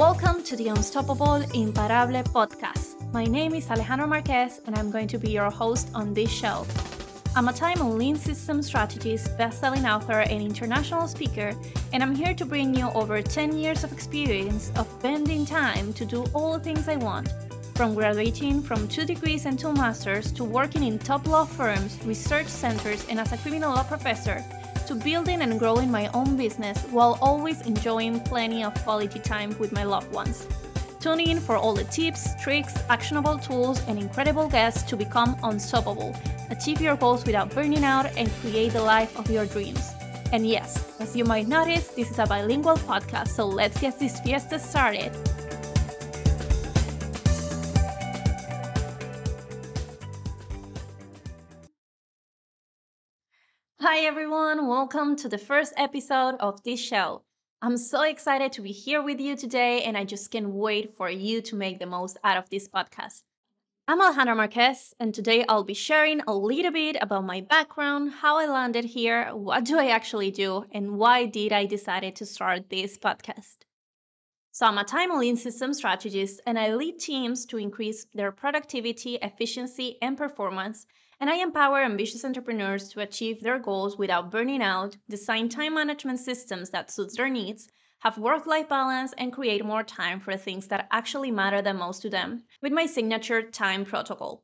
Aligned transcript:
Welcome 0.00 0.42
to 0.44 0.56
the 0.56 0.68
Unstoppable 0.68 1.42
Imparable 1.52 2.22
podcast. 2.32 3.12
My 3.12 3.24
name 3.26 3.52
is 3.52 3.66
Alejandra 3.66 4.08
Marqués, 4.08 4.66
and 4.66 4.74
I'm 4.78 4.90
going 4.90 5.06
to 5.08 5.18
be 5.18 5.30
your 5.30 5.50
host 5.50 5.90
on 5.94 6.14
this 6.14 6.30
show. 6.30 6.66
I'm 7.36 7.48
a 7.48 7.52
time 7.52 7.82
and 7.82 7.98
lean 7.98 8.16
system 8.16 8.62
strategist, 8.62 9.36
best-selling 9.36 9.84
author, 9.84 10.20
and 10.20 10.40
international 10.40 11.06
speaker, 11.06 11.52
and 11.92 12.02
I'm 12.02 12.14
here 12.14 12.32
to 12.32 12.46
bring 12.46 12.74
you 12.74 12.88
over 12.94 13.20
10 13.20 13.58
years 13.58 13.84
of 13.84 13.92
experience 13.92 14.72
of 14.76 14.88
bending 15.02 15.44
time 15.44 15.92
to 15.92 16.06
do 16.06 16.24
all 16.32 16.54
the 16.54 16.64
things 16.64 16.88
I 16.88 16.96
want, 16.96 17.28
from 17.74 17.94
graduating 17.94 18.62
from 18.62 18.88
two 18.88 19.04
degrees 19.04 19.44
and 19.44 19.58
two 19.58 19.74
masters 19.74 20.32
to 20.32 20.44
working 20.44 20.82
in 20.82 20.98
top 20.98 21.26
law 21.26 21.44
firms, 21.44 21.98
research 22.06 22.46
centers, 22.46 23.06
and 23.10 23.20
as 23.20 23.32
a 23.32 23.36
criminal 23.36 23.74
law 23.74 23.82
professor 23.82 24.42
to 24.90 24.96
building 24.96 25.42
and 25.42 25.56
growing 25.56 25.88
my 25.88 26.08
own 26.14 26.36
business 26.36 26.82
while 26.90 27.16
always 27.22 27.60
enjoying 27.60 28.18
plenty 28.18 28.64
of 28.64 28.74
quality 28.82 29.20
time 29.20 29.56
with 29.60 29.70
my 29.70 29.84
loved 29.84 30.12
ones. 30.12 30.48
Tune 30.98 31.20
in 31.20 31.38
for 31.38 31.56
all 31.56 31.74
the 31.74 31.84
tips, 31.84 32.30
tricks, 32.42 32.74
actionable 32.88 33.38
tools, 33.38 33.80
and 33.86 34.00
incredible 34.00 34.48
guests 34.48 34.82
to 34.90 34.96
become 34.96 35.36
unstoppable, 35.44 36.16
achieve 36.50 36.80
your 36.80 36.96
goals 36.96 37.24
without 37.24 37.54
burning 37.54 37.84
out, 37.84 38.06
and 38.16 38.28
create 38.42 38.72
the 38.72 38.82
life 38.82 39.16
of 39.16 39.30
your 39.30 39.46
dreams. 39.46 39.92
And 40.32 40.44
yes, 40.44 40.84
as 40.98 41.14
you 41.14 41.24
might 41.24 41.46
notice, 41.46 41.86
this 41.88 42.10
is 42.10 42.18
a 42.18 42.26
bilingual 42.26 42.76
podcast, 42.76 43.28
so 43.28 43.46
let's 43.46 43.80
get 43.80 43.96
this 43.96 44.18
fiesta 44.18 44.58
started. 44.58 45.12
Hi 53.92 54.06
everyone, 54.06 54.68
welcome 54.68 55.16
to 55.16 55.28
the 55.28 55.36
first 55.36 55.72
episode 55.76 56.36
of 56.38 56.62
this 56.62 56.78
show. 56.78 57.22
I'm 57.60 57.76
so 57.76 58.02
excited 58.02 58.52
to 58.52 58.62
be 58.62 58.70
here 58.70 59.02
with 59.02 59.18
you 59.18 59.34
today, 59.34 59.82
and 59.82 59.98
I 59.98 60.04
just 60.04 60.30
can't 60.30 60.50
wait 60.50 60.96
for 60.96 61.10
you 61.10 61.42
to 61.42 61.56
make 61.56 61.80
the 61.80 61.86
most 61.86 62.16
out 62.22 62.36
of 62.36 62.48
this 62.50 62.68
podcast. 62.68 63.24
I'm 63.88 64.00
Alejandra 64.00 64.36
Marqués, 64.36 64.92
and 65.00 65.12
today 65.12 65.44
I'll 65.48 65.64
be 65.64 65.74
sharing 65.74 66.20
a 66.20 66.32
little 66.32 66.70
bit 66.70 66.98
about 67.00 67.24
my 67.24 67.40
background, 67.40 68.12
how 68.12 68.38
I 68.38 68.46
landed 68.46 68.84
here, 68.84 69.34
what 69.34 69.64
do 69.64 69.76
I 69.76 69.88
actually 69.88 70.30
do, 70.30 70.66
and 70.70 70.96
why 70.96 71.26
did 71.26 71.52
I 71.52 71.66
decided 71.66 72.14
to 72.14 72.26
start 72.26 72.70
this 72.70 72.96
podcast. 72.96 73.56
So 74.52 74.66
I'm 74.66 74.78
a 74.78 74.84
time 74.84 75.10
lean 75.18 75.36
system 75.36 75.74
strategist, 75.74 76.40
and 76.46 76.60
I 76.60 76.76
lead 76.76 77.00
teams 77.00 77.44
to 77.46 77.56
increase 77.56 78.06
their 78.14 78.30
productivity, 78.30 79.16
efficiency, 79.16 79.98
and 80.00 80.16
performance 80.16 80.86
and 81.20 81.28
I 81.28 81.36
empower 81.36 81.82
ambitious 81.82 82.24
entrepreneurs 82.24 82.88
to 82.88 83.00
achieve 83.00 83.42
their 83.42 83.58
goals 83.58 83.98
without 83.98 84.30
burning 84.30 84.62
out, 84.62 84.96
design 85.08 85.48
time 85.50 85.74
management 85.74 86.18
systems 86.18 86.70
that 86.70 86.90
suits 86.90 87.16
their 87.16 87.28
needs, 87.28 87.68
have 88.00 88.16
work-life 88.16 88.68
balance, 88.70 89.12
and 89.18 89.32
create 89.32 89.64
more 89.64 89.82
time 89.82 90.18
for 90.18 90.36
things 90.36 90.66
that 90.68 90.88
actually 90.90 91.30
matter 91.30 91.60
the 91.60 91.74
most 91.74 92.00
to 92.00 92.08
them 92.08 92.42
with 92.62 92.72
my 92.72 92.86
signature 92.86 93.42
time 93.42 93.84
protocol. 93.84 94.42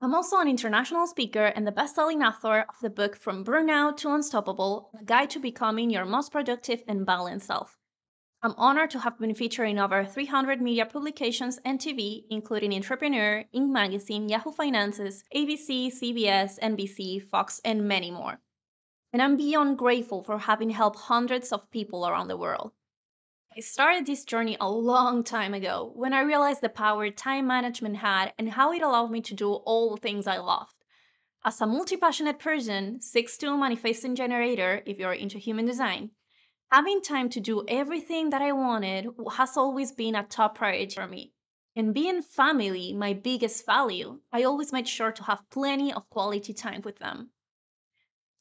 I'm 0.00 0.14
also 0.14 0.38
an 0.38 0.48
international 0.48 1.06
speaker 1.06 1.46
and 1.46 1.66
the 1.66 1.72
best-selling 1.72 2.22
author 2.22 2.66
of 2.68 2.74
the 2.82 2.90
book 2.90 3.16
From 3.16 3.44
Burnout 3.44 3.96
to 3.98 4.12
Unstoppable: 4.12 4.90
A 5.00 5.04
Guide 5.04 5.30
to 5.30 5.38
Becoming 5.38 5.90
Your 5.90 6.04
Most 6.04 6.32
Productive 6.32 6.82
and 6.88 7.06
Balanced 7.06 7.46
Self. 7.46 7.78
I'm 8.40 8.54
honored 8.56 8.90
to 8.90 9.00
have 9.00 9.18
been 9.18 9.34
featured 9.34 9.68
in 9.68 9.80
over 9.80 10.04
300 10.04 10.62
media 10.62 10.86
publications 10.86 11.58
and 11.64 11.80
TV, 11.80 12.22
including 12.30 12.72
Entrepreneur, 12.72 13.42
Inc. 13.52 13.68
Magazine, 13.68 14.28
Yahoo 14.28 14.52
Finances, 14.52 15.24
ABC, 15.34 15.88
CBS, 15.88 16.56
NBC, 16.60 17.20
Fox, 17.20 17.60
and 17.64 17.88
many 17.88 18.12
more. 18.12 18.40
And 19.12 19.20
I'm 19.20 19.36
beyond 19.36 19.76
grateful 19.76 20.22
for 20.22 20.38
having 20.38 20.70
helped 20.70 21.00
hundreds 21.00 21.50
of 21.50 21.68
people 21.72 22.06
around 22.06 22.28
the 22.28 22.36
world. 22.36 22.70
I 23.56 23.60
started 23.60 24.06
this 24.06 24.24
journey 24.24 24.56
a 24.60 24.70
long 24.70 25.24
time 25.24 25.52
ago 25.52 25.90
when 25.96 26.12
I 26.12 26.20
realized 26.20 26.60
the 26.60 26.68
power 26.68 27.10
time 27.10 27.48
management 27.48 27.96
had 27.96 28.34
and 28.38 28.50
how 28.50 28.72
it 28.72 28.82
allowed 28.82 29.10
me 29.10 29.20
to 29.22 29.34
do 29.34 29.52
all 29.52 29.96
the 29.96 30.00
things 30.00 30.28
I 30.28 30.38
loved. 30.38 30.76
As 31.44 31.60
a 31.60 31.66
multi 31.66 31.96
passionate 31.96 32.38
person, 32.38 33.00
6'2 33.00 33.58
manifesting 33.58 34.14
generator, 34.14 34.80
if 34.86 34.96
you're 34.96 35.12
into 35.12 35.38
human 35.38 35.64
design, 35.64 36.12
Having 36.70 37.00
time 37.00 37.30
to 37.30 37.40
do 37.40 37.64
everything 37.66 38.28
that 38.28 38.42
I 38.42 38.52
wanted 38.52 39.08
has 39.32 39.56
always 39.56 39.90
been 39.90 40.14
a 40.14 40.22
top 40.22 40.56
priority 40.56 40.94
for 40.94 41.06
me. 41.06 41.32
And 41.74 41.94
being 41.94 42.20
family 42.20 42.92
my 42.92 43.14
biggest 43.14 43.64
value, 43.64 44.20
I 44.32 44.42
always 44.42 44.70
made 44.70 44.86
sure 44.86 45.10
to 45.10 45.22
have 45.22 45.48
plenty 45.48 45.94
of 45.94 46.10
quality 46.10 46.52
time 46.52 46.82
with 46.82 46.98
them. 46.98 47.30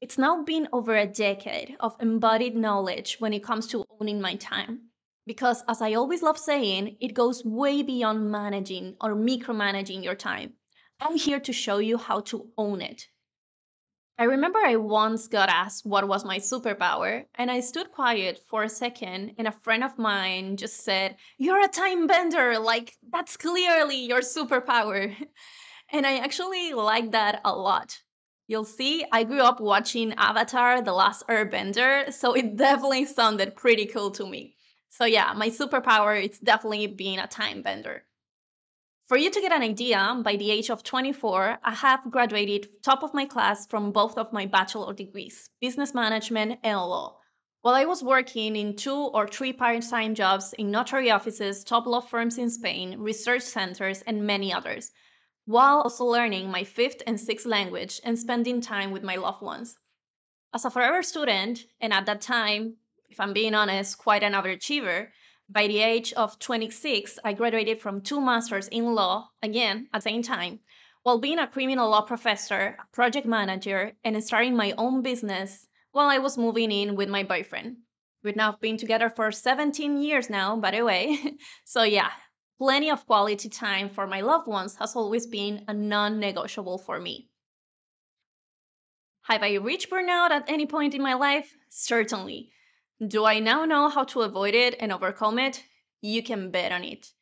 It's 0.02 0.18
now 0.18 0.44
been 0.44 0.68
over 0.74 0.98
a 0.98 1.08
decade 1.08 1.78
of 1.80 1.96
embodied 2.02 2.58
knowledge 2.58 3.16
when 3.20 3.32
it 3.32 3.46
comes 3.46 3.66
to 3.68 3.86
owning 4.02 4.20
my 4.20 4.36
time. 4.36 4.90
Because, 5.26 5.64
as 5.70 5.82
I 5.82 5.94
always 5.94 6.22
love 6.22 6.38
saying, 6.38 6.98
it 7.00 7.14
goes 7.14 7.46
way 7.46 7.82
beyond 7.82 8.30
managing 8.30 8.98
or 9.00 9.16
micromanaging 9.16 10.04
your 10.04 10.16
time. 10.16 10.54
I'm 11.00 11.16
here 11.16 11.40
to 11.40 11.54
show 11.54 11.78
you 11.78 11.98
how 11.98 12.20
to 12.22 12.52
own 12.58 12.82
it 12.82 13.08
I 14.20 14.24
remember 14.24 14.60
I 14.60 14.76
once 14.78 15.28
got 15.28 15.50
asked 15.50 15.86
what 15.86 16.08
was 16.08 16.26
my 16.26 16.40
superpower, 16.40 17.26
and 17.36 17.52
I 17.52 17.60
stood 17.60 17.92
quiet 17.92 18.40
for 18.48 18.64
a 18.64 18.70
second, 18.70 19.36
and 19.38 19.48
a 19.48 19.52
friend 19.52 19.84
of 19.84 20.00
mine 20.00 20.58
just 20.58 20.84
said, 20.84 21.18
You're 21.38 21.64
a 21.64 21.68
time 21.68 22.08
bender! 22.08 22.58
Like, 22.58 22.96
that's 23.12 23.38
clearly 23.38 24.06
your 24.06 24.22
superpower. 24.22 25.16
and 25.92 26.08
I 26.08 26.18
actually 26.18 26.74
like 26.74 27.12
that 27.12 27.42
a 27.46 27.56
lot. 27.56 28.02
You'll 28.48 28.66
see, 28.66 29.06
I 29.12 29.24
grew 29.24 29.42
up 29.42 29.60
watching 29.60 30.14
Avatar 30.14 30.82
The 30.82 30.94
Last 30.94 31.28
Airbender, 31.28 32.12
so 32.12 32.34
it 32.34 32.56
definitely 32.56 33.06
sounded 33.06 33.56
pretty 33.56 33.86
cool 33.86 34.10
to 34.12 34.26
me. 34.28 34.56
So, 34.90 35.06
yeah, 35.06 35.34
my 35.36 35.50
superpower 35.50 36.20
is 36.28 36.40
definitely 36.40 36.88
being 36.88 37.20
a 37.20 37.28
time 37.28 37.62
bender. 37.62 38.07
For 39.08 39.16
you 39.16 39.32
to 39.32 39.40
get 39.40 39.54
an 39.54 39.62
idea, 39.62 40.20
by 40.22 40.36
the 40.36 40.52
age 40.52 40.70
of 40.70 40.84
24, 40.84 41.60
I 41.64 41.74
have 41.76 42.12
graduated 42.12 42.84
top 42.84 43.04
of 43.04 43.14
my 43.14 43.24
class 43.24 43.66
from 43.66 43.94
both 43.94 44.18
of 44.18 44.34
my 44.34 44.46
bachelor 44.46 44.94
degrees, 44.94 45.50
business 45.62 45.94
management 45.94 46.60
and 46.62 46.78
law. 46.78 47.18
While 47.62 47.76
I 47.76 47.86
was 47.86 48.04
working 48.04 48.58
in 48.58 48.76
two 48.76 48.94
or 48.94 49.26
three 49.26 49.54
part-time 49.54 50.14
jobs 50.14 50.52
in 50.58 50.72
notary 50.72 51.10
offices, 51.10 51.64
top 51.64 51.86
law 51.86 52.02
firms 52.02 52.38
in 52.38 52.50
Spain, 52.50 53.00
research 53.00 53.44
centers, 53.44 54.02
and 54.02 54.28
many 54.28 54.52
others, 54.52 54.92
while 55.46 55.84
also 55.84 56.04
learning 56.04 56.52
my 56.52 56.66
fifth 56.66 57.02
and 57.08 57.18
sixth 57.18 57.46
language 57.46 58.02
and 58.04 58.20
spending 58.20 58.60
time 58.60 58.92
with 58.92 59.04
my 59.04 59.16
loved 59.16 59.42
ones. 59.42 59.78
As 60.54 60.66
a 60.66 60.70
forever 60.70 61.02
student, 61.02 61.66
and 61.80 61.94
at 61.94 62.08
that 62.08 62.20
time, 62.20 62.76
if 63.10 63.22
I'm 63.22 63.32
being 63.32 63.56
honest, 63.56 63.98
quite 63.98 64.24
an 64.24 64.34
overachiever, 64.34 65.08
by 65.50 65.68
the 65.68 65.80
age 65.80 66.14
of 66.14 66.38
26, 66.40 67.20
I 67.24 67.34
graduated 67.34 67.80
from 67.80 68.02
two 68.02 68.20
masters 68.20 68.68
in 68.68 68.94
law, 68.94 69.30
again, 69.42 69.88
at 69.94 70.00
the 70.00 70.10
same 70.10 70.22
time, 70.22 70.60
while 71.04 71.20
being 71.20 71.40
a 71.40 71.48
criminal 71.48 71.90
law 71.90 72.02
professor, 72.02 72.78
project 72.92 73.26
manager, 73.26 73.94
and 74.04 74.22
starting 74.24 74.56
my 74.56 74.74
own 74.78 75.02
business 75.02 75.68
while 75.92 76.10
I 76.10 76.18
was 76.18 76.38
moving 76.38 76.72
in 76.72 76.96
with 76.96 77.08
my 77.08 77.24
boyfriend. 77.24 77.78
We've 78.24 78.36
now 78.36 78.58
been 78.60 78.78
together 78.78 79.10
for 79.10 79.32
17 79.32 80.02
years 80.02 80.30
now, 80.30 80.58
by 80.58 80.72
the 80.72 80.84
way. 80.84 81.18
so, 81.66 81.84
yeah, 81.84 82.10
plenty 82.58 82.92
of 82.92 83.06
quality 83.06 83.48
time 83.48 83.90
for 83.90 84.06
my 84.06 84.22
loved 84.22 84.48
ones 84.48 84.76
has 84.76 84.96
always 84.96 85.28
been 85.28 85.64
a 85.68 85.74
non 85.74 86.20
negotiable 86.20 86.78
for 86.78 87.00
me. 87.00 87.30
Have 89.24 89.44
I 89.44 89.56
reached 89.56 89.90
burnout 89.90 90.32
at 90.32 90.50
any 90.50 90.66
point 90.66 90.94
in 90.94 91.02
my 91.02 91.14
life? 91.14 91.56
Certainly. 91.70 92.52
Do 93.06 93.26
I 93.26 93.38
now 93.38 93.64
know 93.66 93.90
how 93.90 94.06
to 94.06 94.22
avoid 94.22 94.56
it 94.56 94.76
and 94.80 94.92
overcome 94.92 95.38
it? 95.38 95.64
You 96.02 96.24
can 96.24 96.50
bet 96.50 96.72
on 96.72 96.84
it. 96.84 97.14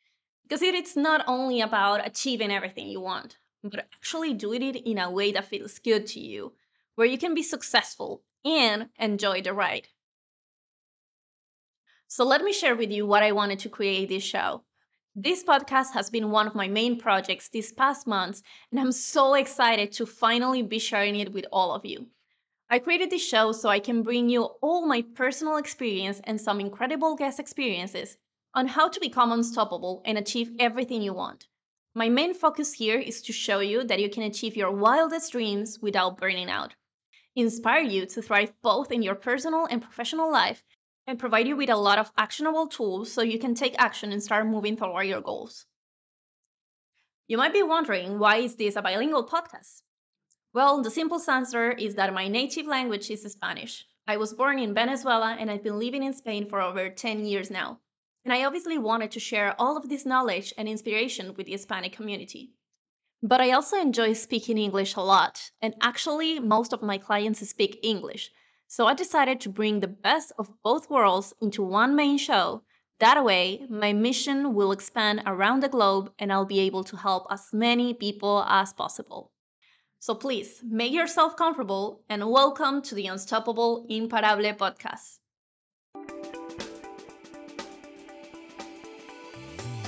Because 0.42 0.62
it's 0.62 0.96
not 0.96 1.22
only 1.26 1.60
about 1.60 2.06
achieving 2.06 2.50
everything 2.50 2.88
you 2.88 3.00
want, 3.00 3.36
but 3.62 3.80
actually 3.80 4.32
doing 4.32 4.62
it 4.62 4.76
in 4.76 4.96
a 4.96 5.10
way 5.10 5.32
that 5.32 5.44
feels 5.44 5.78
good 5.78 6.06
to 6.08 6.20
you, 6.20 6.54
where 6.94 7.06
you 7.06 7.18
can 7.18 7.34
be 7.34 7.42
successful 7.42 8.22
and 8.42 8.88
enjoy 8.98 9.42
the 9.42 9.52
ride. 9.52 9.88
So, 12.08 12.24
let 12.24 12.42
me 12.42 12.54
share 12.54 12.76
with 12.76 12.90
you 12.90 13.06
what 13.06 13.22
I 13.22 13.32
wanted 13.32 13.58
to 13.58 13.68
create 13.68 14.08
this 14.08 14.22
show. 14.22 14.62
This 15.14 15.44
podcast 15.44 15.92
has 15.92 16.08
been 16.08 16.30
one 16.30 16.46
of 16.46 16.54
my 16.54 16.68
main 16.68 16.98
projects 16.98 17.48
these 17.48 17.72
past 17.72 18.06
months, 18.06 18.42
and 18.70 18.80
I'm 18.80 18.92
so 18.92 19.34
excited 19.34 19.92
to 19.92 20.06
finally 20.06 20.62
be 20.62 20.78
sharing 20.78 21.16
it 21.16 21.34
with 21.34 21.44
all 21.52 21.72
of 21.72 21.84
you. 21.84 22.06
I 22.68 22.80
created 22.80 23.10
this 23.10 23.24
show 23.24 23.52
so 23.52 23.68
I 23.68 23.78
can 23.78 24.02
bring 24.02 24.28
you 24.28 24.42
all 24.60 24.86
my 24.86 25.02
personal 25.02 25.56
experience 25.56 26.20
and 26.24 26.40
some 26.40 26.58
incredible 26.58 27.14
guest 27.14 27.38
experiences 27.38 28.18
on 28.54 28.66
how 28.66 28.88
to 28.88 28.98
become 28.98 29.30
unstoppable 29.30 30.02
and 30.04 30.18
achieve 30.18 30.50
everything 30.58 31.00
you 31.00 31.12
want. 31.12 31.46
My 31.94 32.08
main 32.08 32.34
focus 32.34 32.72
here 32.72 32.98
is 32.98 33.22
to 33.22 33.32
show 33.32 33.60
you 33.60 33.84
that 33.84 34.00
you 34.00 34.10
can 34.10 34.24
achieve 34.24 34.56
your 34.56 34.72
wildest 34.72 35.30
dreams 35.30 35.78
without 35.80 36.18
burning 36.18 36.50
out, 36.50 36.74
inspire 37.36 37.82
you 37.82 38.04
to 38.06 38.20
thrive 38.20 38.52
both 38.62 38.90
in 38.90 39.00
your 39.00 39.14
personal 39.14 39.66
and 39.66 39.80
professional 39.80 40.32
life, 40.32 40.64
and 41.06 41.20
provide 41.20 41.46
you 41.46 41.54
with 41.54 41.70
a 41.70 41.76
lot 41.76 41.98
of 41.98 42.10
actionable 42.18 42.66
tools 42.66 43.12
so 43.12 43.22
you 43.22 43.38
can 43.38 43.54
take 43.54 43.78
action 43.78 44.10
and 44.10 44.20
start 44.20 44.44
moving 44.44 44.76
toward 44.76 45.06
your 45.06 45.20
goals. 45.20 45.66
You 47.28 47.36
might 47.36 47.52
be 47.52 47.62
wondering 47.62 48.18
why 48.18 48.38
is 48.38 48.56
this 48.56 48.74
a 48.74 48.82
bilingual 48.82 49.24
podcast? 49.24 49.82
Well, 50.56 50.80
the 50.80 50.90
simple 50.90 51.20
answer 51.28 51.72
is 51.72 51.96
that 51.96 52.14
my 52.14 52.28
native 52.28 52.66
language 52.66 53.10
is 53.10 53.30
Spanish. 53.30 53.84
I 54.08 54.16
was 54.16 54.32
born 54.32 54.58
in 54.58 54.72
Venezuela 54.72 55.36
and 55.38 55.50
I've 55.50 55.62
been 55.62 55.78
living 55.78 56.02
in 56.02 56.14
Spain 56.14 56.48
for 56.48 56.62
over 56.62 56.88
10 56.88 57.26
years 57.26 57.50
now. 57.50 57.80
and 58.24 58.32
I 58.32 58.42
obviously 58.42 58.78
wanted 58.78 59.10
to 59.10 59.20
share 59.20 59.54
all 59.58 59.76
of 59.76 59.90
this 59.90 60.06
knowledge 60.06 60.54
and 60.56 60.66
inspiration 60.66 61.34
with 61.34 61.44
the 61.44 61.52
Hispanic 61.52 61.92
community. 61.92 62.54
But 63.22 63.42
I 63.42 63.50
also 63.50 63.78
enjoy 63.78 64.14
speaking 64.14 64.56
English 64.56 64.96
a 64.96 65.02
lot, 65.02 65.50
and 65.60 65.74
actually, 65.82 66.40
most 66.40 66.72
of 66.72 66.80
my 66.80 66.96
clients 66.96 67.46
speak 67.46 67.78
English. 67.82 68.30
So 68.66 68.86
I 68.86 68.94
decided 68.94 69.42
to 69.42 69.50
bring 69.50 69.80
the 69.80 69.96
best 70.08 70.32
of 70.38 70.48
both 70.62 70.88
worlds 70.88 71.34
into 71.42 71.62
one 71.62 71.94
main 71.94 72.16
show. 72.16 72.62
That 72.98 73.22
way, 73.22 73.66
my 73.68 73.92
mission 73.92 74.54
will 74.54 74.72
expand 74.72 75.22
around 75.26 75.60
the 75.60 75.74
globe 75.76 76.14
and 76.18 76.32
I'll 76.32 76.46
be 76.46 76.60
able 76.60 76.84
to 76.84 76.96
help 76.96 77.26
as 77.28 77.52
many 77.52 77.92
people 77.92 78.42
as 78.48 78.72
possible. 78.72 79.32
So 80.06 80.14
please 80.14 80.62
make 80.62 80.92
yourself 80.92 81.34
comfortable 81.34 82.00
and 82.08 82.30
welcome 82.30 82.80
to 82.82 82.94
the 82.94 83.08
Unstoppable 83.08 83.84
Imparable 83.88 84.52
podcast. 84.52 85.18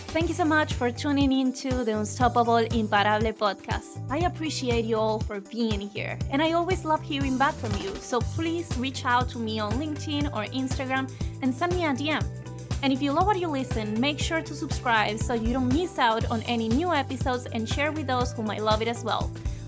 Thank 0.09 0.26
you 0.29 0.35
so 0.35 0.44
much 0.44 0.75
for 0.75 0.91
tuning 0.91 1.31
in 1.31 1.53
to 1.53 1.85
the 1.85 1.97
Unstoppable 1.97 2.56
Imparable 2.56 3.32
podcast. 3.32 4.03
I 4.11 4.26
appreciate 4.26 4.85
you 4.85 4.97
all 4.97 5.20
for 5.20 5.38
being 5.38 5.81
here, 5.81 6.19
and 6.32 6.43
I 6.43 6.50
always 6.50 6.85
love 6.85 7.00
hearing 7.00 7.38
back 7.38 7.55
from 7.55 7.81
you. 7.81 7.94
So 7.94 8.19
please 8.19 8.76
reach 8.76 9.05
out 9.05 9.29
to 9.29 9.38
me 9.38 9.61
on 9.61 9.70
LinkedIn 9.75 10.35
or 10.35 10.47
Instagram 10.47 11.09
and 11.43 11.55
send 11.55 11.76
me 11.76 11.85
a 11.85 11.91
DM. 11.91 12.26
And 12.82 12.93
if 12.93 13.00
you 13.00 13.12
love 13.12 13.26
what 13.26 13.38
you 13.38 13.47
listen, 13.47 14.00
make 14.00 14.19
sure 14.19 14.43
to 14.43 14.53
subscribe 14.53 15.19
so 15.19 15.35
you 15.35 15.53
don't 15.53 15.73
miss 15.73 15.97
out 15.97 16.29
on 16.29 16.43
any 16.43 16.69
new 16.69 16.93
episodes 16.93 17.47
and 17.47 17.69
share 17.69 17.93
with 17.93 18.09
those 18.09 18.32
who 18.32 18.43
might 18.43 18.65
love 18.65 18.82
it 18.82 18.88
as 18.88 19.05
well. 19.05 19.31